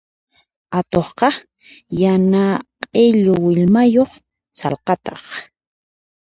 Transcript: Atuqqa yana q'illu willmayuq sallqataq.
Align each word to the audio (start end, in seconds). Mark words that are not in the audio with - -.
Atuqqa 0.77 1.29
yana 2.01 2.43
q'illu 2.91 3.31
willmayuq 3.43 4.11
sallqataq. 4.59 5.23